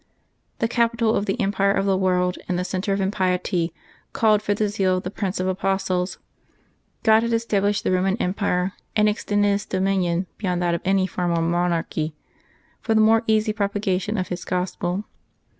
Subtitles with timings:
[0.57, 3.71] The capital of the empire of the world, and the centre of impiety,
[4.13, 6.17] called for the zeal of the Prince of Apostles.
[7.03, 11.39] God had established the Roman Empire, and extended its dominion beyond that of any former
[11.39, 12.15] mon archy,
[12.79, 15.03] for the more easy propagation of His Gospel.